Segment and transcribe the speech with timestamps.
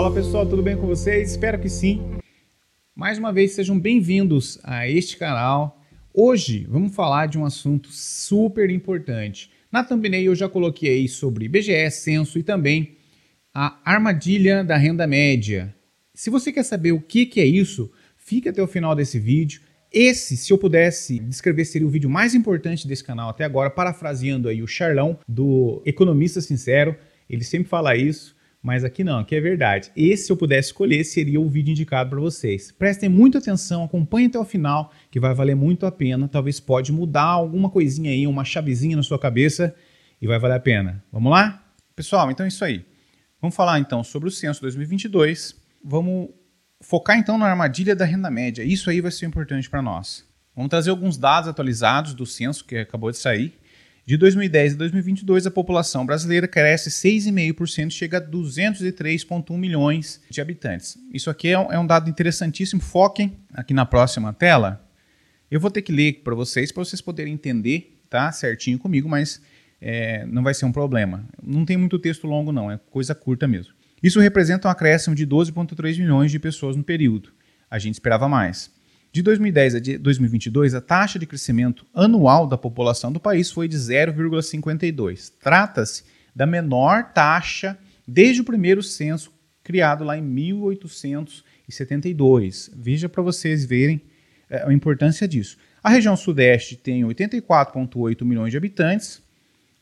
[0.00, 1.32] Fala pessoal, tudo bem com vocês?
[1.32, 2.00] Espero que sim.
[2.96, 5.78] Mais uma vez, sejam bem-vindos a este canal.
[6.14, 9.50] Hoje vamos falar de um assunto super importante.
[9.70, 12.96] Na thumbnail eu já coloquei aí sobre IBGE, censo e também
[13.52, 15.76] a armadilha da renda média.
[16.14, 19.60] Se você quer saber o que, que é isso, fique até o final desse vídeo.
[19.92, 24.48] Esse, se eu pudesse descrever, seria o vídeo mais importante desse canal até agora, parafraseando
[24.48, 26.96] aí o Charlão do Economista Sincero.
[27.28, 28.39] Ele sempre fala isso.
[28.62, 29.90] Mas aqui não, aqui é verdade.
[29.96, 32.70] Esse, se eu pudesse escolher, seria o vídeo indicado para vocês.
[32.70, 36.28] Prestem muita atenção, acompanhem até o final, que vai valer muito a pena.
[36.28, 39.74] Talvez pode mudar alguma coisinha aí, uma chavezinha na sua cabeça
[40.20, 41.02] e vai valer a pena.
[41.10, 41.64] Vamos lá?
[41.96, 42.84] Pessoal, então é isso aí.
[43.40, 45.56] Vamos falar então sobre o censo 2022.
[45.82, 46.28] Vamos
[46.82, 48.62] focar então na armadilha da renda média.
[48.62, 50.28] Isso aí vai ser importante para nós.
[50.54, 53.58] Vamos trazer alguns dados atualizados do censo que acabou de sair.
[54.06, 60.98] De 2010 a 2022, a população brasileira cresce 6,5%, chega a 203,1 milhões de habitantes.
[61.12, 62.80] Isso aqui é um, é um, dado interessantíssimo.
[62.80, 64.84] Foquem aqui na próxima tela.
[65.50, 69.40] Eu vou ter que ler para vocês, para vocês poderem entender tá, certinho comigo, mas
[69.80, 71.24] é, não vai ser um problema.
[71.42, 73.72] Não tem muito texto longo, não, é coisa curta mesmo.
[74.02, 77.32] Isso representa um acréscimo de 12,3 milhões de pessoas no período.
[77.70, 78.70] A gente esperava mais.
[79.12, 83.76] De 2010 a 2022, a taxa de crescimento anual da população do país foi de
[83.76, 85.32] 0,52.
[85.40, 89.32] Trata-se da menor taxa desde o primeiro censo
[89.64, 92.70] criado lá em 1872.
[92.76, 94.00] Veja para vocês verem
[94.48, 95.58] é, a importância disso.
[95.82, 99.20] A região sudeste tem 84,8 milhões de habitantes,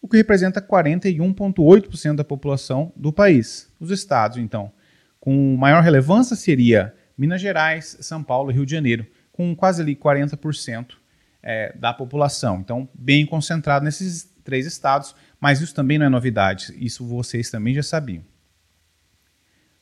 [0.01, 3.71] o que representa 41,8% da população do país.
[3.79, 4.73] Os estados, então,
[5.21, 9.05] com maior relevância seria Minas Gerais, São Paulo e Rio de Janeiro,
[9.39, 10.97] com quase ali 40%
[11.41, 12.59] é, da população.
[12.59, 17.73] Então, bem concentrado nesses três estados, mas isso também não é novidade, isso vocês também
[17.73, 18.25] já sabiam.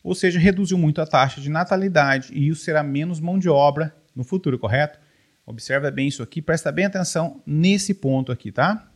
[0.02, 3.96] Ou seja, reduziu muito a taxa de natalidade e isso será menos mão de obra
[4.14, 4.98] no futuro, correto?
[5.46, 8.92] Observa bem isso aqui, presta bem atenção nesse ponto aqui, tá?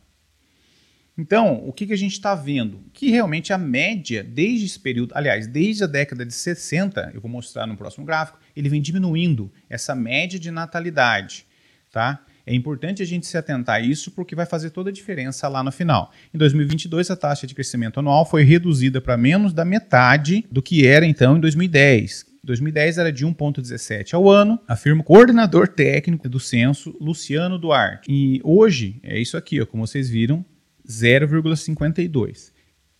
[1.21, 2.83] Então, o que, que a gente está vendo?
[2.91, 7.29] Que realmente a média, desde esse período, aliás, desde a década de 60, eu vou
[7.29, 11.45] mostrar no próximo gráfico, ele vem diminuindo essa média de natalidade,
[11.91, 12.25] tá?
[12.43, 15.63] É importante a gente se atentar a isso porque vai fazer toda a diferença lá
[15.63, 16.11] no final.
[16.33, 20.87] Em 2022, a taxa de crescimento anual foi reduzida para menos da metade do que
[20.87, 22.25] era então em 2010.
[22.43, 28.11] 2010 era de 1,17 ao ano, afirma o coordenador técnico do censo, Luciano Duarte.
[28.11, 30.43] E hoje, é isso aqui, ó, como vocês viram,
[30.87, 32.51] 0,52.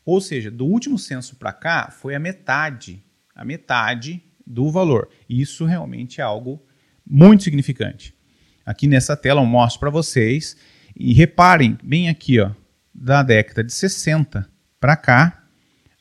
[0.05, 3.03] Ou seja, do último censo para cá foi a metade,
[3.35, 5.09] a metade do valor.
[5.29, 6.63] Isso realmente é algo
[7.05, 8.13] muito significante.
[8.65, 10.55] Aqui nessa tela eu mostro para vocês
[10.95, 12.51] e reparem bem aqui, ó,
[12.93, 14.47] da década de 60
[14.79, 15.41] para cá,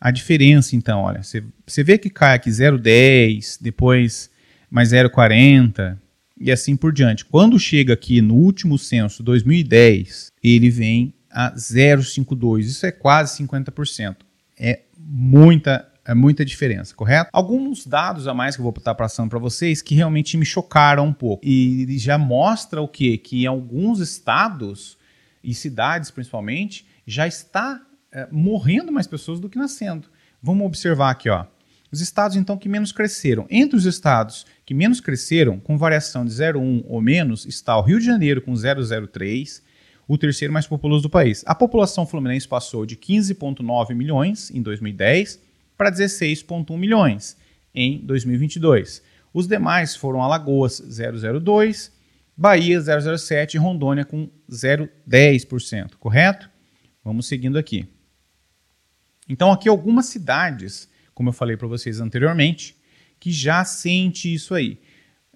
[0.00, 4.30] a diferença então, olha, você vê que cai aqui 0,10, depois
[4.70, 5.98] mais 0,40
[6.40, 7.24] e assim por diante.
[7.24, 12.60] Quando chega aqui no último censo, 2010, ele vem a 0,52.
[12.60, 14.16] Isso é quase 50%.
[14.58, 17.30] É muita é muita diferença, correto?
[17.32, 21.06] Alguns dados a mais que eu vou estar passando para vocês que realmente me chocaram
[21.06, 21.46] um pouco.
[21.46, 23.16] E já mostra o quê?
[23.16, 24.98] Que em alguns estados
[25.44, 27.80] e cidades principalmente já está
[28.10, 30.08] é, morrendo mais pessoas do que nascendo.
[30.42, 31.44] Vamos observar aqui, ó.
[31.92, 33.46] Os estados então que menos cresceram.
[33.50, 37.98] Entre os estados que menos cresceram, com variação de 0,1 ou menos, está o Rio
[37.98, 39.62] de Janeiro com 0,03,
[40.10, 41.44] o terceiro mais populoso do país.
[41.46, 45.40] A população fluminense passou de 15,9 milhões em 2010
[45.76, 47.36] para 16,1 milhões
[47.72, 49.04] em 2022.
[49.32, 51.92] Os demais foram Alagoas 002,
[52.36, 56.50] Bahia 007 e Rondônia com 0,10%, correto?
[57.04, 57.86] Vamos seguindo aqui.
[59.28, 62.76] Então aqui algumas cidades, como eu falei para vocês anteriormente,
[63.20, 64.80] que já sente isso aí.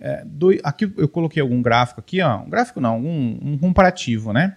[0.01, 4.33] É, do, aqui eu coloquei algum gráfico aqui, ó, um gráfico não, um, um comparativo,
[4.33, 4.57] né?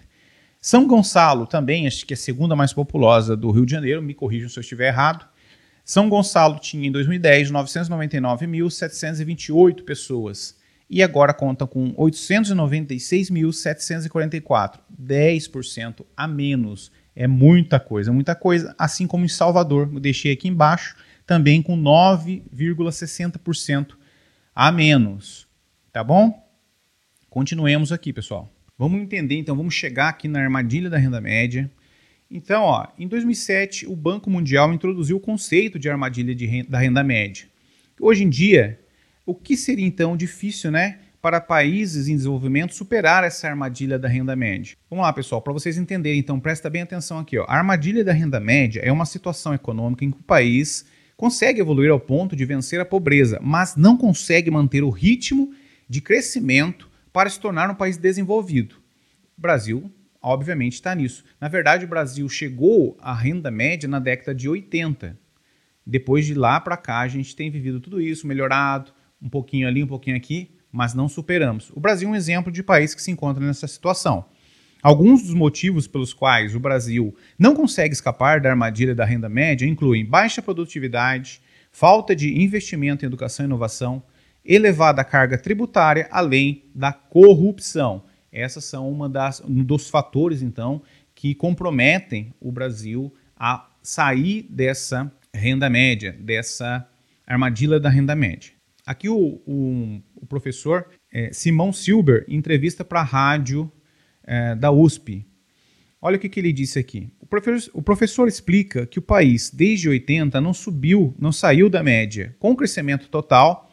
[0.60, 4.14] São Gonçalo também, acho que é a segunda mais populosa do Rio de Janeiro, me
[4.14, 5.28] corrijam se eu estiver errado,
[5.84, 10.58] São Gonçalo tinha em 2010 999.728 pessoas
[10.90, 16.90] e agora conta com 896.744, 10% a menos.
[17.14, 18.74] É muita coisa, muita coisa.
[18.76, 23.90] Assim como em Salvador, eu deixei aqui embaixo, também com 9,60%
[24.52, 25.46] a menos.
[25.92, 26.44] Tá bom?
[27.28, 28.52] Continuemos aqui, pessoal.
[28.76, 31.70] Vamos entender, então, vamos chegar aqui na armadilha da renda média.
[32.28, 36.80] Então, ó, em 2007, o Banco Mundial introduziu o conceito de armadilha de renda, da
[36.80, 37.46] renda média.
[38.00, 38.79] Hoje em dia,
[39.30, 44.34] o que seria então difícil, né, para países em desenvolvimento superar essa armadilha da renda
[44.34, 44.76] média?
[44.88, 47.44] Vamos lá, pessoal, para vocês entenderem, então, presta bem atenção aqui, ó.
[47.46, 50.84] A armadilha da renda média é uma situação econômica em que o país
[51.16, 55.54] consegue evoluir ao ponto de vencer a pobreza, mas não consegue manter o ritmo
[55.88, 58.76] de crescimento para se tornar um país desenvolvido.
[59.38, 61.24] O Brasil, obviamente, está nisso.
[61.40, 65.16] Na verdade, o Brasil chegou à renda média na década de 80.
[65.86, 69.82] Depois de lá para cá, a gente tem vivido tudo isso, melhorado, um pouquinho ali,
[69.82, 71.70] um pouquinho aqui, mas não superamos.
[71.74, 74.24] O Brasil é um exemplo de país que se encontra nessa situação.
[74.82, 79.66] Alguns dos motivos pelos quais o Brasil não consegue escapar da armadilha da renda média
[79.66, 84.02] incluem baixa produtividade, falta de investimento em educação e inovação,
[84.44, 88.04] elevada carga tributária, além da corrupção.
[88.32, 90.80] Essas são uma das, um dos fatores, então,
[91.14, 96.88] que comprometem o Brasil a sair dessa renda média, dessa
[97.26, 98.52] armadilha da renda média.
[98.86, 103.70] Aqui o, o, o professor é, Simão Silber entrevista para a rádio
[104.24, 105.26] é, da USP.
[106.02, 107.12] Olha o que, que ele disse aqui.
[107.20, 111.82] O professor, o professor explica que o país, desde 80, não subiu, não saiu da
[111.82, 113.69] média, com crescimento total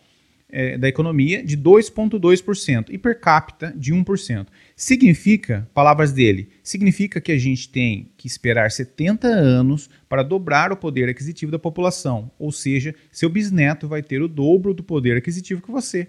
[0.49, 4.47] é, da economia de 2,2% e per capita de 1%.
[4.75, 10.77] Significa, palavras dele, significa que a gente tem que esperar 70 anos para dobrar o
[10.77, 15.61] poder aquisitivo da população, ou seja, seu bisneto vai ter o dobro do poder aquisitivo
[15.61, 16.07] que você.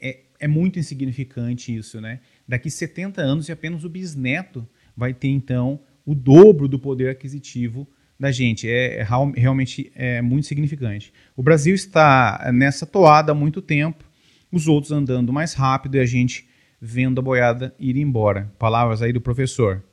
[0.00, 2.20] É, é muito insignificante isso, né?
[2.46, 4.66] Daqui 70 anos e apenas o bisneto
[4.96, 7.86] vai ter então o dobro do poder aquisitivo
[8.18, 8.68] da gente.
[8.68, 9.06] É, é
[9.36, 11.12] realmente é muito significante.
[11.36, 14.04] O Brasil está nessa toada há muito tempo,
[14.50, 16.48] os outros andando mais rápido e a gente
[16.80, 18.52] vendo a boiada ir embora.
[18.58, 19.84] Palavras aí do professor.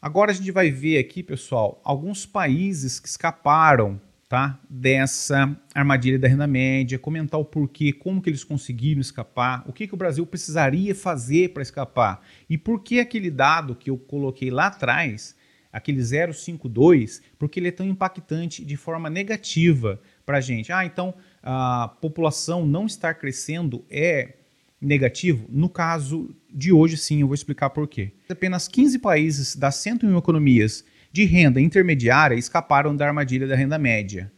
[0.00, 6.28] Agora a gente vai ver aqui, pessoal, alguns países que escaparam tá, dessa armadilha da
[6.28, 10.24] renda média, comentar o porquê, como que eles conseguiram escapar, o que, que o Brasil
[10.24, 15.34] precisaria fazer para escapar e por que aquele dado que eu coloquei lá atrás
[15.72, 20.72] aquele 052, porque ele é tão impactante de forma negativa para a gente.
[20.72, 24.34] Ah, então a população não estar crescendo é
[24.80, 25.46] negativo?
[25.48, 28.12] No caso de hoje, sim, eu vou explicar por quê.
[28.28, 34.30] Apenas 15 países das 101 economias de renda intermediária escaparam da armadilha da renda média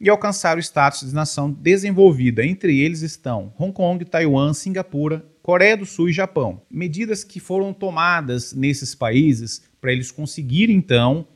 [0.00, 2.44] e alcançaram o status de nação desenvolvida.
[2.44, 6.62] Entre eles estão Hong Kong, Taiwan, Singapura, Coreia do Sul e Japão.
[6.70, 11.26] Medidas que foram tomadas nesses países para eles conseguirem, então,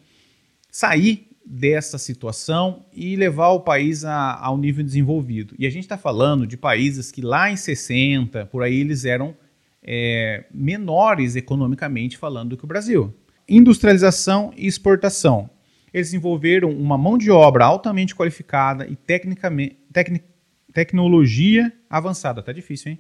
[0.71, 5.55] sair dessa situação e levar o país a, ao nível desenvolvido.
[5.59, 9.37] E a gente está falando de países que lá em 60, por aí, eles eram
[9.83, 13.15] é, menores economicamente falando do que o Brasil.
[13.49, 15.50] Industrialização e exportação.
[15.93, 20.25] Eles desenvolveram uma mão de obra altamente qualificada e tecnicamente, tecnic,
[20.72, 22.43] tecnologia avançada.
[22.43, 22.99] Tá difícil, hein?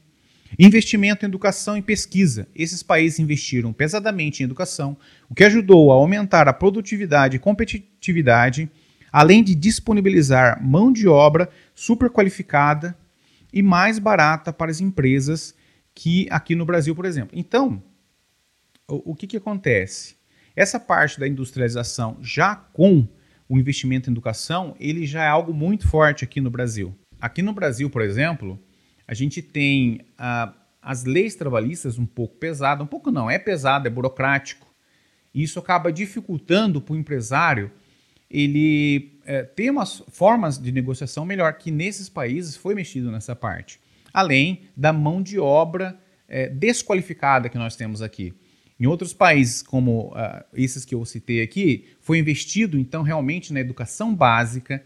[0.58, 2.46] Investimento em educação e pesquisa.
[2.54, 4.96] Esses países investiram pesadamente em educação,
[5.28, 8.70] o que ajudou a aumentar a produtividade e competitividade,
[9.10, 12.96] além de disponibilizar mão de obra super qualificada
[13.52, 15.54] e mais barata para as empresas
[15.94, 17.38] que aqui no Brasil, por exemplo.
[17.38, 17.82] Então,
[18.88, 20.16] o, o que, que acontece?
[20.54, 23.06] Essa parte da industrialização já com
[23.48, 26.94] o investimento em educação, ele já é algo muito forte aqui no Brasil.
[27.20, 28.58] Aqui no Brasil, por exemplo,
[29.12, 33.86] a gente tem ah, as leis trabalhistas um pouco pesadas, um pouco não, é pesado,
[33.86, 34.66] é burocrático.
[35.34, 37.70] E isso acaba dificultando para o empresário
[38.30, 43.78] ele é, ter umas formas de negociação melhor, que nesses países foi mexido nessa parte.
[44.14, 45.94] Além da mão de obra
[46.26, 48.32] é, desqualificada que nós temos aqui.
[48.80, 53.60] Em outros países, como uh, esses que eu citei aqui, foi investido então realmente na
[53.60, 54.82] educação básica,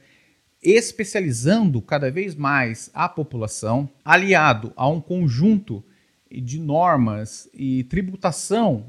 [0.69, 5.85] especializando cada vez mais a população, aliado a um conjunto
[6.31, 8.87] de normas e tributação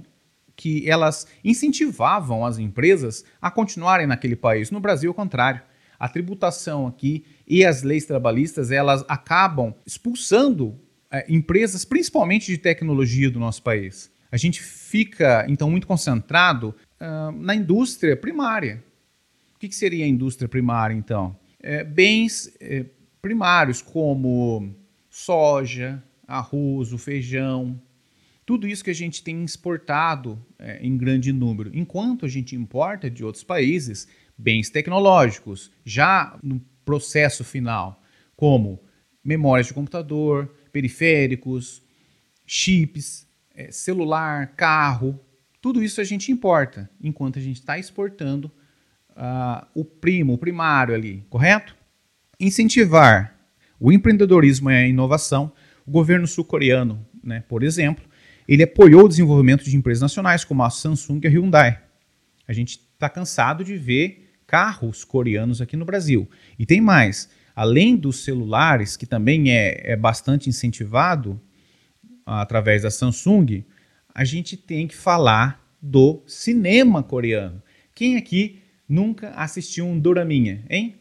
[0.56, 4.72] que elas incentivavam as empresas a continuarem naquele país.
[4.72, 5.62] No Brasil, o contrário.
[6.00, 10.80] A tributação aqui e as leis trabalhistas, elas acabam expulsando
[11.10, 14.12] é, empresas, principalmente de tecnologia do nosso país.
[14.32, 18.84] A gente fica, então, muito concentrado uh, na indústria primária,
[19.56, 21.36] O que, que seria a indústria primária, então?
[21.70, 22.86] É, bens é,
[23.22, 24.74] primários como
[25.10, 27.78] soja, arroz, o feijão,
[28.46, 33.10] tudo isso que a gente tem exportado é, em grande número, enquanto a gente importa
[33.10, 34.08] de outros países
[34.38, 38.02] bens tecnológicos, já no processo final,
[38.34, 38.82] como
[39.22, 41.84] memórias de computador, periféricos,
[42.46, 45.20] chips, é, celular, carro,
[45.60, 48.50] tudo isso a gente importa, enquanto a gente está exportando
[49.18, 51.76] uh, o primo, o primário ali, correto?
[52.40, 53.36] Incentivar
[53.80, 55.52] o empreendedorismo e a inovação.
[55.86, 58.06] O governo sul-coreano, né, por exemplo,
[58.48, 61.82] ele apoiou o desenvolvimento de empresas nacionais como a Samsung e a Hyundai.
[62.48, 66.30] A gente está cansado de ver carros coreanos aqui no Brasil.
[66.58, 71.40] E tem mais, além dos celulares, que também é, é bastante incentivado
[72.26, 73.66] através da Samsung,
[74.14, 77.62] a gente tem que falar do cinema coreano.
[77.94, 80.96] Quem aqui nunca assistiu um Doraminha, hein?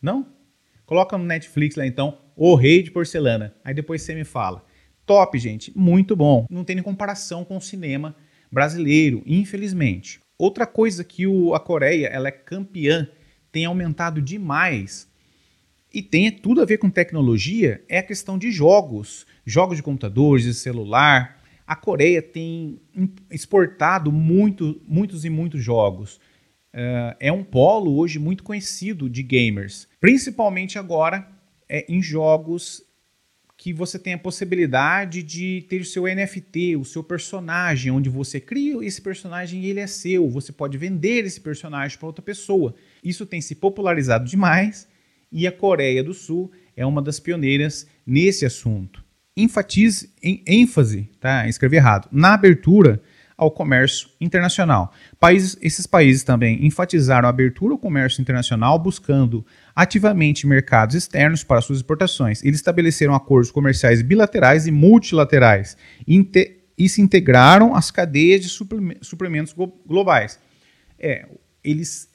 [0.00, 0.26] Não?
[0.84, 3.54] Coloca no Netflix lá então, O Rei de Porcelana.
[3.64, 4.64] Aí depois você me fala.
[5.06, 6.46] Top, gente, muito bom.
[6.50, 8.14] Não tem nem comparação com o cinema
[8.50, 10.20] brasileiro, infelizmente.
[10.38, 13.08] Outra coisa que o, a Coreia ela é campeã,
[13.50, 15.08] tem aumentado demais
[15.92, 20.44] e tem tudo a ver com tecnologia, é a questão de jogos, jogos de computadores,
[20.44, 21.40] de celular.
[21.64, 22.80] A Coreia tem
[23.30, 26.20] exportado muito, muitos e muitos jogos.
[26.74, 31.24] Uh, é um polo hoje muito conhecido de gamers, principalmente agora
[31.68, 32.82] é, em jogos
[33.56, 38.40] que você tem a possibilidade de ter o seu NFT, o seu personagem, onde você
[38.40, 40.28] cria esse personagem e ele é seu.
[40.28, 42.74] Você pode vender esse personagem para outra pessoa.
[43.02, 44.88] Isso tem se popularizado demais
[45.30, 49.04] e a Coreia do Sul é uma das pioneiras nesse assunto.
[49.36, 51.48] Enfatize, em, ênfase, tá?
[51.48, 53.00] Escrevi errado, na abertura
[53.36, 54.92] ao comércio internacional.
[55.18, 61.60] Países, esses países também enfatizaram a abertura ao comércio internacional, buscando ativamente mercados externos para
[61.60, 62.42] suas exportações.
[62.44, 65.76] Eles estabeleceram acordos comerciais bilaterais e multilaterais
[66.06, 69.54] e se integraram às cadeias de suprimentos
[69.86, 70.38] globais.
[70.98, 71.26] É,
[71.62, 72.08] eles,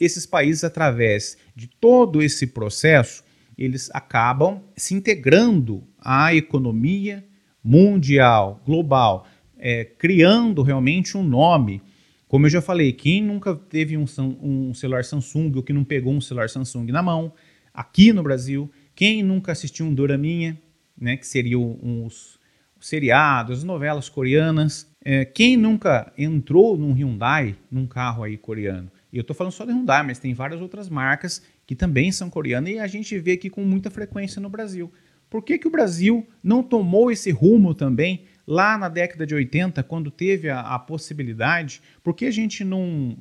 [0.00, 3.22] esses países, através de todo esse processo,
[3.58, 7.24] eles acabam se integrando à economia
[7.62, 9.26] mundial, global
[9.64, 11.80] é, criando realmente um nome.
[12.26, 14.04] Como eu já falei, quem nunca teve um,
[14.42, 17.32] um celular Samsung ou que não pegou um celular Samsung na mão,
[17.72, 20.58] aqui no Brasil, quem nunca assistiu um Doraminha,
[20.98, 22.40] né, que seriam os,
[22.78, 28.90] os seriados, as novelas coreanas, é, quem nunca entrou num Hyundai, num carro aí coreano?
[29.12, 32.28] E eu estou falando só de Hyundai, mas tem várias outras marcas que também são
[32.28, 34.90] coreanas e a gente vê aqui com muita frequência no Brasil.
[35.30, 39.82] Por que, que o Brasil não tomou esse rumo também lá na década de 80,
[39.82, 43.16] quando teve a, a possibilidade, por que a gente não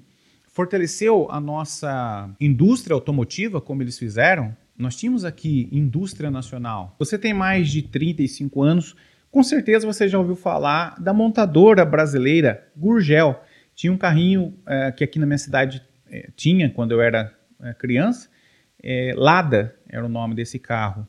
[0.47, 4.55] fortaleceu a nossa indústria automotiva como eles fizeram?
[4.77, 6.95] Nós tínhamos aqui indústria nacional.
[6.97, 8.95] Você tem mais de 35 anos,
[9.29, 13.41] com certeza você já ouviu falar da montadora brasileira Gurgel.
[13.73, 17.73] Tinha um carrinho é, que aqui na minha cidade é, tinha quando eu era é,
[17.73, 18.29] criança.
[18.83, 21.07] É, Lada era o nome desse carro.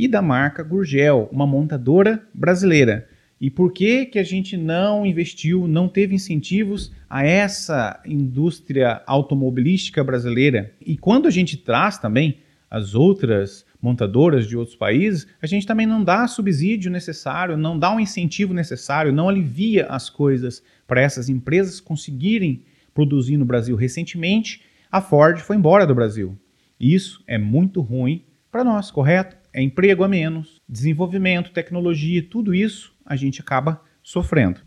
[0.00, 3.06] E da marca Gurgel, uma montadora brasileira.
[3.38, 10.02] E por que, que a gente não investiu, não teve incentivos a essa indústria automobilística
[10.02, 10.72] brasileira?
[10.80, 12.38] E quando a gente traz também
[12.70, 17.94] as outras montadoras de outros países, a gente também não dá subsídio necessário, não dá
[17.94, 22.62] um incentivo necessário, não alivia as coisas para essas empresas conseguirem
[22.94, 23.76] produzir no Brasil.
[23.76, 26.38] Recentemente, a Ford foi embora do Brasil.
[26.80, 29.39] Isso é muito ruim para nós, correto?
[29.52, 34.60] É emprego a menos, desenvolvimento, tecnologia, tudo isso a gente acaba sofrendo.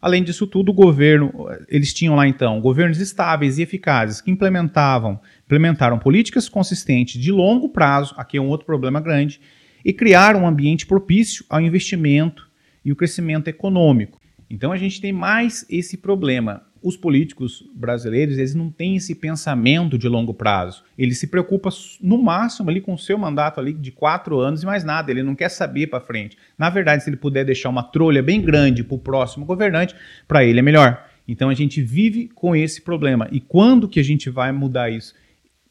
[0.00, 1.32] Além disso tudo, o governo,
[1.68, 7.68] eles tinham lá então governos estáveis e eficazes que implementavam, implementaram políticas consistentes de longo
[7.68, 9.40] prazo, aqui é um outro problema grande,
[9.84, 12.50] e criaram um ambiente propício ao investimento
[12.84, 14.18] e o crescimento econômico.
[14.50, 19.96] Então a gente tem mais esse problema os políticos brasileiros eles não têm esse pensamento
[19.96, 20.82] de longo prazo.
[20.98, 21.70] Ele se preocupa
[22.00, 25.10] no máximo ali com o seu mandato ali de quatro anos e mais nada.
[25.10, 26.36] Ele não quer saber para frente.
[26.58, 29.94] Na verdade, se ele puder deixar uma trolha bem grande para o próximo governante,
[30.26, 31.06] para ele é melhor.
[31.26, 33.28] Então a gente vive com esse problema.
[33.30, 35.14] E quando que a gente vai mudar isso?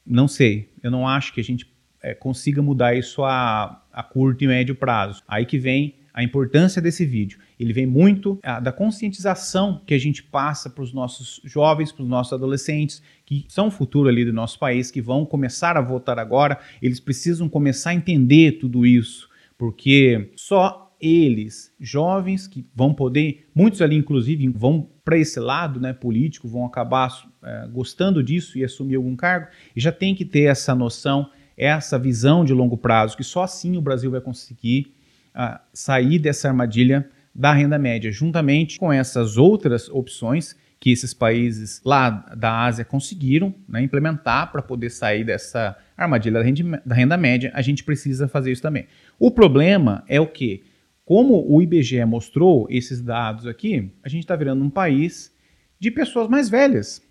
[0.06, 0.70] Não sei.
[0.82, 1.70] Eu não acho que a gente
[2.01, 5.22] é, consiga mudar isso a, a curto e médio prazo.
[5.27, 7.39] Aí que vem a importância desse vídeo.
[7.60, 12.03] Ele vem muito ah, da conscientização que a gente passa para os nossos jovens, para
[12.03, 15.82] os nossos adolescentes, que são o futuro ali do nosso país, que vão começar a
[15.82, 16.60] votar agora.
[16.82, 23.82] Eles precisam começar a entender tudo isso, porque só eles, jovens que vão poder, muitos
[23.82, 27.10] ali inclusive vão para esse lado né, político, vão acabar
[27.44, 31.27] é, gostando disso e assumir algum cargo, e já tem que ter essa noção,
[31.58, 34.94] essa visão de longo prazo, que só assim o Brasil vai conseguir
[35.35, 41.79] uh, sair dessa armadilha da renda média, juntamente com essas outras opções que esses países
[41.85, 47.17] lá da Ásia conseguiram né, implementar para poder sair dessa armadilha da renda, da renda
[47.17, 48.88] média, a gente precisa fazer isso também.
[49.19, 50.63] O problema é o que?
[51.05, 55.31] Como o IBGE mostrou esses dados aqui, a gente está virando um país
[55.79, 57.01] de pessoas mais velhas,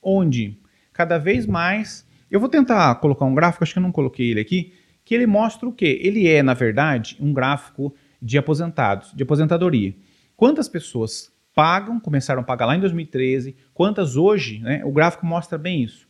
[0.00, 0.56] onde
[0.92, 2.06] cada vez mais.
[2.30, 4.74] Eu vou tentar colocar um gráfico, acho que eu não coloquei ele aqui,
[5.08, 5.98] que ele mostra o quê?
[6.02, 9.94] Ele é, na verdade, um gráfico de aposentados, de aposentadoria.
[10.36, 14.82] Quantas pessoas pagam, começaram a pagar lá em 2013, quantas hoje, né?
[14.84, 16.06] O gráfico mostra bem isso.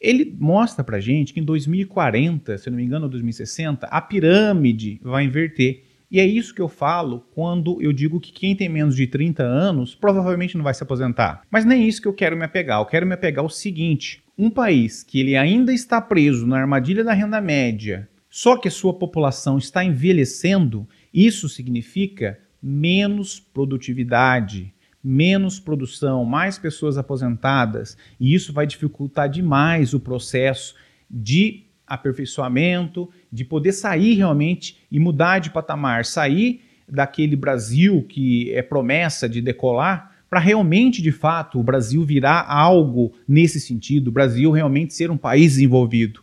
[0.00, 5.24] Ele mostra pra gente que em 2040, se não me engano, 2060, a pirâmide vai
[5.24, 5.84] inverter.
[6.10, 9.42] E é isso que eu falo quando eu digo que quem tem menos de 30
[9.42, 11.42] anos provavelmente não vai se aposentar.
[11.50, 12.80] Mas nem isso que eu quero me apegar.
[12.80, 17.04] Eu quero me apegar ao seguinte: um país que ele ainda está preso na armadilha
[17.04, 24.72] da renda média, só que a sua população está envelhecendo, isso significa menos produtividade,
[25.04, 30.74] menos produção, mais pessoas aposentadas, e isso vai dificultar demais o processo
[31.10, 38.62] de aperfeiçoamento, de poder sair realmente e mudar de patamar, sair daquele Brasil que é
[38.62, 44.50] promessa de decolar para realmente, de fato, o Brasil virar algo nesse sentido, o Brasil
[44.50, 46.21] realmente ser um país desenvolvido.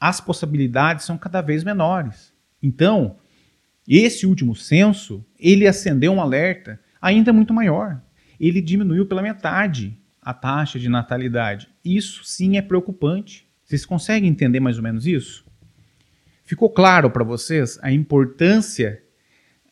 [0.00, 2.32] As possibilidades são cada vez menores.
[2.62, 3.16] Então,
[3.86, 8.00] esse último censo, ele acendeu um alerta ainda muito maior.
[8.38, 11.68] Ele diminuiu pela metade a taxa de natalidade.
[11.84, 13.48] Isso sim é preocupante.
[13.64, 15.46] Vocês conseguem entender mais ou menos isso?
[16.44, 19.02] Ficou claro para vocês a importância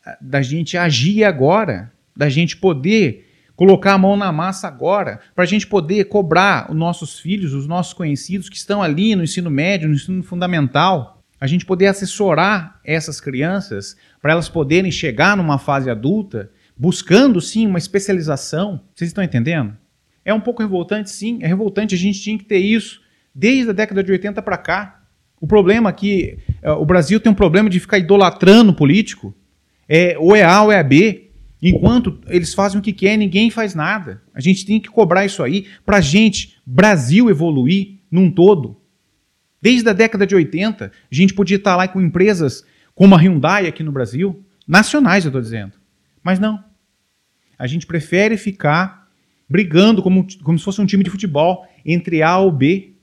[0.05, 3.26] ah, da gente agir agora, da gente poder
[3.57, 7.67] colocar a mão na massa agora, para a gente poder cobrar os nossos filhos, os
[7.67, 12.79] nossos conhecidos que estão ali no ensino médio, no ensino fundamental, a gente poder assessorar
[12.85, 18.81] essas crianças para elas poderem chegar numa fase adulta buscando sim uma especialização.
[18.93, 19.75] Vocês estão entendendo?
[20.23, 21.95] É um pouco revoltante, sim, é revoltante.
[21.95, 23.01] A gente tinha que ter isso
[23.33, 25.01] desde a década de 80 para cá.
[25.41, 25.95] O problema
[26.61, 29.33] é, o Brasil tem um problema de ficar idolatrando o político.
[29.89, 31.26] É, ou é A ou é B.
[31.61, 34.21] Enquanto eles fazem o que querem, ninguém faz nada.
[34.33, 38.79] A gente tem que cobrar isso aí para a gente, Brasil, evoluir num todo.
[39.61, 43.67] Desde a década de 80, a gente podia estar lá com empresas como a Hyundai
[43.67, 45.73] aqui no Brasil, nacionais, eu estou dizendo.
[46.23, 46.63] Mas não.
[47.57, 49.07] A gente prefere ficar
[49.49, 52.93] brigando como, como se fosse um time de futebol entre A ou B,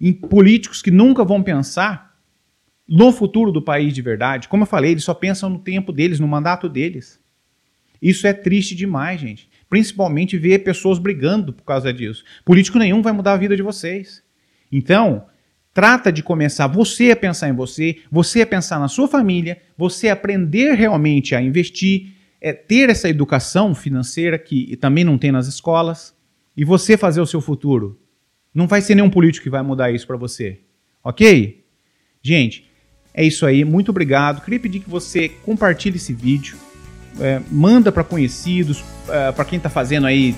[0.00, 2.16] em políticos que nunca vão pensar
[2.88, 4.48] no futuro do país de verdade.
[4.48, 7.18] Como eu falei, eles só pensam no tempo deles, no mandato deles.
[8.00, 9.48] Isso é triste demais, gente.
[9.68, 12.24] Principalmente ver pessoas brigando por causa disso.
[12.44, 14.22] Político nenhum vai mudar a vida de vocês.
[14.70, 15.26] Então,
[15.76, 20.08] Trata de começar você a pensar em você, você a pensar na sua família, você
[20.08, 26.16] aprender realmente a investir, é, ter essa educação financeira que também não tem nas escolas,
[26.56, 28.00] e você fazer o seu futuro.
[28.54, 30.60] Não vai ser nenhum político que vai mudar isso para você.
[31.04, 31.62] Ok?
[32.22, 32.70] Gente,
[33.12, 33.62] é isso aí.
[33.62, 34.42] Muito obrigado.
[34.42, 36.56] Queria pedir que você compartilhe esse vídeo,
[37.20, 40.34] é, manda para conhecidos, é, para quem está fazendo aí,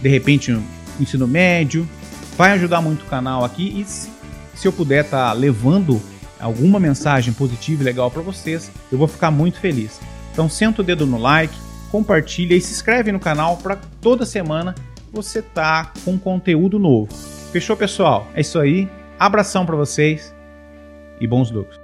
[0.00, 0.62] de repente, um
[0.98, 1.88] ensino médio.
[2.36, 6.00] Vai ajudar muito o canal aqui e se eu puder estar tá levando
[6.38, 10.00] alguma mensagem positiva e legal para vocês, eu vou ficar muito feliz.
[10.32, 11.54] Então senta o dedo no like,
[11.90, 14.74] compartilha e se inscreve no canal para toda semana
[15.12, 17.12] você tá com conteúdo novo.
[17.52, 18.28] Fechou, pessoal?
[18.34, 18.88] É isso aí.
[19.18, 20.34] Abração para vocês
[21.20, 21.79] e bons lucros.